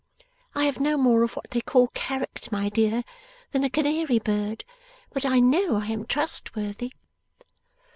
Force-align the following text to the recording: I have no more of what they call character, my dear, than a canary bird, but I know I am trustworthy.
I 0.55 0.65
have 0.65 0.79
no 0.79 0.97
more 0.97 1.21
of 1.21 1.35
what 1.35 1.51
they 1.51 1.61
call 1.61 1.89
character, 1.89 2.49
my 2.51 2.69
dear, 2.69 3.03
than 3.51 3.63
a 3.63 3.69
canary 3.69 4.17
bird, 4.17 4.63
but 5.11 5.27
I 5.27 5.39
know 5.39 5.75
I 5.75 5.89
am 5.91 6.07
trustworthy. 6.07 6.91